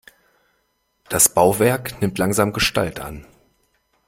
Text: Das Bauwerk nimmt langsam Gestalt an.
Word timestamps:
Das 1.09 1.29
Bauwerk 1.29 2.01
nimmt 2.01 2.17
langsam 2.17 2.53
Gestalt 2.53 2.99
an. 2.99 3.23